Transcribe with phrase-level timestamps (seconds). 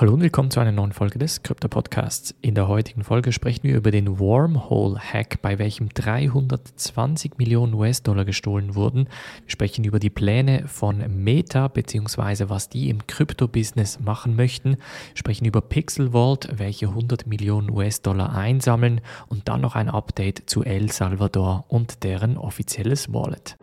[0.00, 2.34] Hallo und willkommen zu einer neuen Folge des Krypto Podcasts.
[2.40, 8.24] In der heutigen Folge sprechen wir über den Wormhole Hack, bei welchem 320 Millionen US-Dollar
[8.24, 9.10] gestohlen wurden.
[9.44, 12.48] Wir sprechen über die Pläne von Meta bzw.
[12.48, 14.70] was die im Krypto-Business machen möchten.
[14.70, 20.44] Wir sprechen über Pixel Vault, welche 100 Millionen US-Dollar einsammeln und dann noch ein Update
[20.48, 23.58] zu El Salvador und deren offizielles Wallet.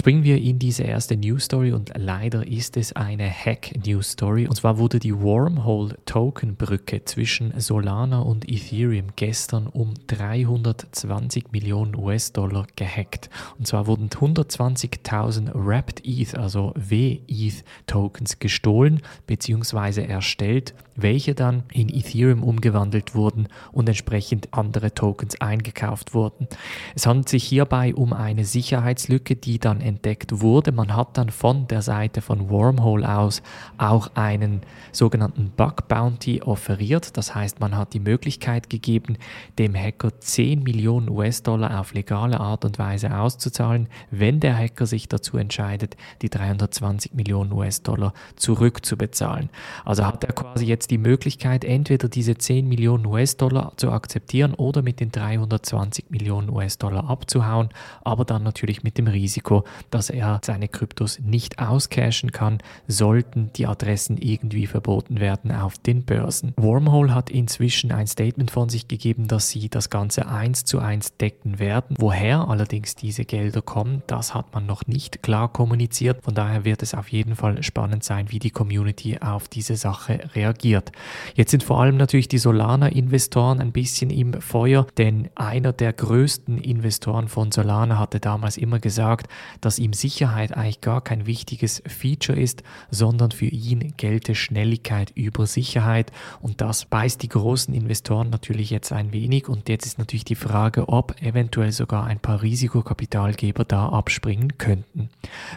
[0.00, 4.46] Springen wir in diese erste News Story und leider ist es eine Hack News Story.
[4.48, 11.94] Und zwar wurde die Wormhole Token Brücke zwischen Solana und Ethereum gestern um 320 Millionen
[11.94, 13.28] US-Dollar gehackt.
[13.58, 20.06] Und zwar wurden 120.000 Wrapped ETH, also W-ETH Tokens gestohlen bzw.
[20.06, 26.48] erstellt, welche dann in Ethereum umgewandelt wurden und entsprechend andere Tokens eingekauft wurden.
[26.94, 30.70] Es handelt sich hierbei um eine Sicherheitslücke, die dann entdeckt wurde.
[30.70, 33.42] Man hat dann von der Seite von Wormhole aus
[33.76, 34.60] auch einen
[34.92, 37.16] sogenannten Bug Bounty offeriert.
[37.16, 39.16] Das heißt, man hat die Möglichkeit gegeben,
[39.58, 45.08] dem Hacker 10 Millionen US-Dollar auf legale Art und Weise auszuzahlen, wenn der Hacker sich
[45.08, 49.50] dazu entscheidet, die 320 Millionen US-Dollar zurückzubezahlen.
[49.84, 54.82] Also hat er quasi jetzt die Möglichkeit, entweder diese 10 Millionen US-Dollar zu akzeptieren oder
[54.82, 57.70] mit den 320 Millionen US-Dollar abzuhauen,
[58.02, 63.66] aber dann natürlich mit dem Risiko, dass er seine Kryptos nicht auscashen kann, sollten die
[63.66, 66.54] Adressen irgendwie verboten werden auf den Börsen.
[66.56, 71.16] Wormhole hat inzwischen ein Statement von sich gegeben, dass sie das Ganze eins zu eins
[71.16, 71.96] decken werden.
[71.98, 76.22] Woher allerdings diese Gelder kommen, das hat man noch nicht klar kommuniziert.
[76.22, 80.20] Von daher wird es auf jeden Fall spannend sein, wie die Community auf diese Sache
[80.34, 80.92] reagiert.
[81.34, 86.58] Jetzt sind vor allem natürlich die Solana-Investoren ein bisschen im Feuer, denn einer der größten
[86.58, 89.28] Investoren von Solana hatte damals immer gesagt,
[89.60, 95.12] dass dass ihm Sicherheit eigentlich gar kein wichtiges Feature ist, sondern für ihn gelte Schnelligkeit
[95.14, 100.00] über Sicherheit und das beißt die großen Investoren natürlich jetzt ein wenig und jetzt ist
[100.00, 105.08] natürlich die Frage, ob eventuell sogar ein paar Risikokapitalgeber da abspringen könnten.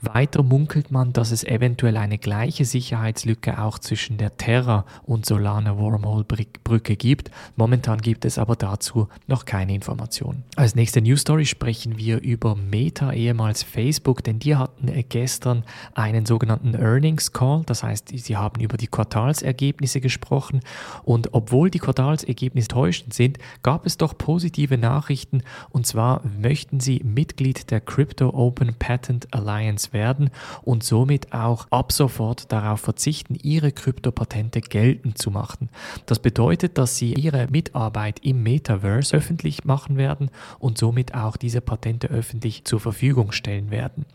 [0.00, 5.76] Weiter munkelt man, dass es eventuell eine gleiche Sicherheitslücke auch zwischen der Terra und Solana
[5.76, 7.30] Wormhole Brücke gibt.
[7.56, 10.44] Momentan gibt es aber dazu noch keine Informationen.
[10.56, 15.02] Als nächste News Story sprechen wir über Meta, ehemals Facebook Facebook, denn die hatten äh,
[15.02, 15.64] gestern
[15.94, 20.60] einen sogenannten Earnings Call, das heißt, sie haben über die Quartalsergebnisse gesprochen.
[21.04, 25.42] Und obwohl die Quartalsergebnisse täuschend sind, gab es doch positive Nachrichten.
[25.70, 30.30] Und zwar möchten sie Mitglied der Crypto Open Patent Alliance werden
[30.62, 35.70] und somit auch ab sofort darauf verzichten, ihre Kryptopatente geltend zu machen.
[36.06, 40.30] Das bedeutet, dass sie ihre Mitarbeit im Metaverse öffentlich machen werden
[40.60, 44.06] und somit auch diese Patente öffentlich zur Verfügung stellen werden werden.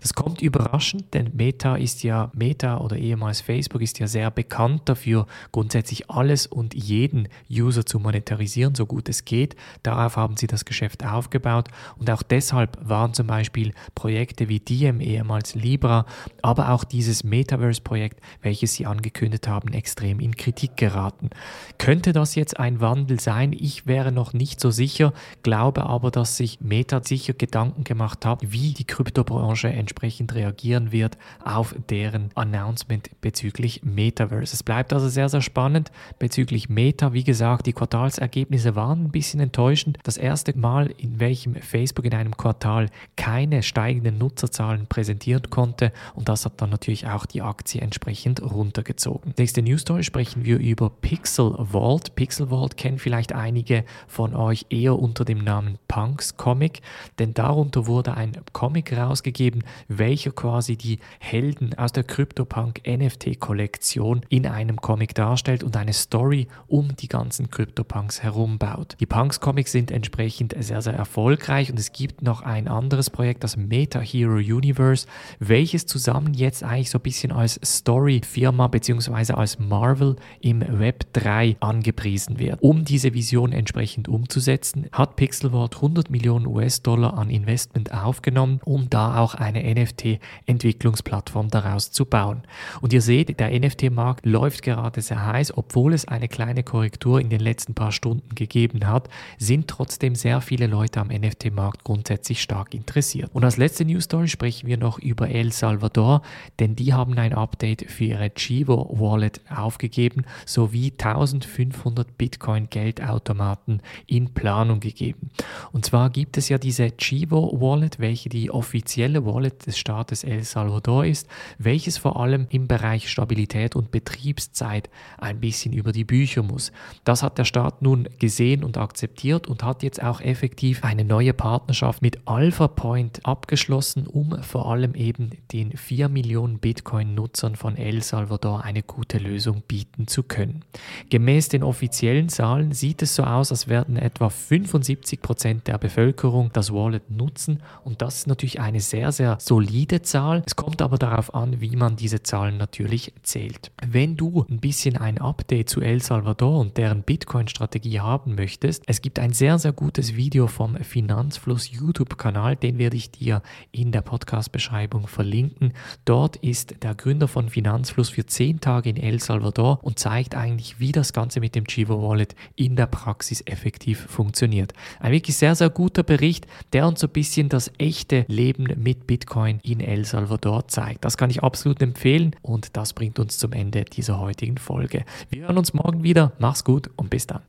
[0.00, 4.82] Das kommt überraschend, denn Meta ist ja, Meta oder ehemals Facebook ist ja sehr bekannt
[4.86, 9.56] dafür, grundsätzlich alles und jeden User zu monetarisieren, so gut es geht.
[9.82, 11.68] Darauf haben sie das Geschäft aufgebaut
[11.98, 16.06] und auch deshalb waren zum Beispiel Projekte wie Diem, ehemals Libra,
[16.42, 21.30] aber auch dieses Metaverse-Projekt, welches sie angekündigt haben, extrem in Kritik geraten.
[21.78, 23.52] Könnte das jetzt ein Wandel sein?
[23.52, 25.12] Ich wäre noch nicht so sicher,
[25.42, 30.92] glaube aber, dass sich Meta sicher Gedanken gemacht hat, wie die Krypto Kryptobranche entsprechend reagieren
[30.92, 34.54] wird auf deren Announcement bezüglich Metaverse.
[34.54, 35.90] Es bleibt also sehr, sehr spannend
[36.20, 37.12] bezüglich Meta.
[37.12, 39.98] Wie gesagt, die Quartalsergebnisse waren ein bisschen enttäuschend.
[40.04, 46.28] Das erste Mal, in welchem Facebook in einem Quartal keine steigenden Nutzerzahlen präsentieren konnte und
[46.28, 49.34] das hat dann natürlich auch die Aktie entsprechend runtergezogen.
[49.36, 52.14] Nächste News Story sprechen wir über Pixel Vault.
[52.14, 56.82] Pixel Vault kennen vielleicht einige von euch eher unter dem Namen Punks Comic,
[57.18, 64.20] denn darunter wurde ein Comic raus herausgegeben, welcher quasi die Helden aus der CryptoPunk NFT-Kollektion
[64.28, 68.96] in einem Comic darstellt und eine Story um die ganzen CryptoPunks herum baut.
[69.00, 73.56] Die Punks-Comics sind entsprechend sehr, sehr erfolgreich und es gibt noch ein anderes Projekt, das
[73.56, 75.06] Meta Hero Universe,
[75.38, 79.32] welches zusammen jetzt eigentlich so ein bisschen als Story-Firma bzw.
[79.32, 82.58] als Marvel im Web 3 angepriesen wird.
[82.60, 88.98] Um diese Vision entsprechend umzusetzen, hat Pixelwort 100 Millionen US-Dollar an Investment aufgenommen, um da
[88.98, 92.42] da auch eine NFT-Entwicklungsplattform daraus zu bauen.
[92.80, 97.30] Und ihr seht, der NFT-Markt läuft gerade sehr heiß, obwohl es eine kleine Korrektur in
[97.30, 99.08] den letzten paar Stunden gegeben hat,
[99.38, 103.30] sind trotzdem sehr viele Leute am NFT-Markt grundsätzlich stark interessiert.
[103.32, 106.22] Und als letzte News Story sprechen wir noch über El Salvador,
[106.58, 114.34] denn die haben ein Update für ihre Chivo Wallet aufgegeben sowie 1500 Bitcoin Geldautomaten in
[114.34, 115.30] Planung gegeben.
[115.70, 120.22] Und zwar gibt es ja diese Chivo Wallet, welche die offiziell offizielle Wallet des Staates
[120.22, 121.26] El Salvador ist,
[121.58, 124.88] welches vor allem im Bereich Stabilität und Betriebszeit
[125.18, 126.70] ein bisschen über die Bücher muss.
[127.02, 131.32] Das hat der Staat nun gesehen und akzeptiert und hat jetzt auch effektiv eine neue
[131.32, 138.00] Partnerschaft mit Alpha Point abgeschlossen, um vor allem eben den 4 Millionen Bitcoin-Nutzern von El
[138.02, 140.64] Salvador eine gute Lösung bieten zu können.
[141.10, 146.50] Gemäß den offiziellen Zahlen sieht es so aus, als werden etwa 75 Prozent der Bevölkerung
[146.52, 150.42] das Wallet nutzen und das ist natürlich eine sehr, sehr solide Zahl.
[150.46, 153.72] Es kommt aber darauf an, wie man diese Zahlen natürlich zählt.
[153.84, 159.00] Wenn du ein bisschen ein Update zu El Salvador und deren Bitcoin-Strategie haben möchtest, es
[159.00, 163.42] gibt ein sehr, sehr gutes Video vom Finanzfluss YouTube-Kanal, den werde ich dir
[163.72, 165.72] in der Podcast-Beschreibung verlinken.
[166.04, 170.78] Dort ist der Gründer von Finanzfluss für 10 Tage in El Salvador und zeigt eigentlich,
[170.78, 174.74] wie das Ganze mit dem Chivo Wallet in der Praxis effektiv funktioniert.
[175.00, 179.06] Ein wirklich sehr, sehr guter Bericht, der uns so ein bisschen das echte Leben mit
[179.06, 181.04] Bitcoin in El Salvador zeigt.
[181.04, 185.04] Das kann ich absolut empfehlen und das bringt uns zum Ende dieser heutigen Folge.
[185.30, 186.32] Wir hören uns morgen wieder.
[186.38, 187.42] Mach's gut und bis dann.